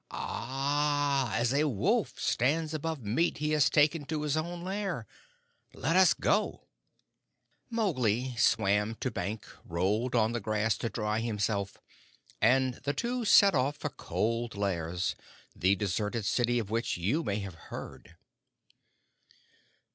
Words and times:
"Ah! 0.09 1.31
As 1.35 1.53
a 1.53 1.67
wolf 1.67 2.15
stands 2.19 2.73
above 2.73 3.03
meat 3.05 3.37
he 3.37 3.51
has 3.51 3.69
taken 3.69 4.03
to 4.05 4.23
his 4.23 4.35
own 4.35 4.63
lair. 4.63 5.05
Let 5.75 5.95
us 5.95 6.15
go." 6.15 6.65
Mowgli 7.69 8.35
swam 8.35 8.95
to 8.95 9.11
bank, 9.11 9.47
rolled 9.63 10.15
on 10.15 10.31
the 10.31 10.39
grass 10.39 10.75
to 10.79 10.89
dry 10.89 11.19
himself, 11.19 11.77
and 12.41 12.81
the 12.83 12.93
two 12.93 13.25
set 13.25 13.53
off 13.53 13.77
for 13.77 13.89
Cold 13.91 14.55
Lairs, 14.55 15.13
the 15.55 15.75
deserted 15.75 16.25
city 16.25 16.57
of 16.57 16.71
which 16.71 16.97
you 16.97 17.23
may 17.23 17.37
have 17.37 17.53
heard. 17.69 18.15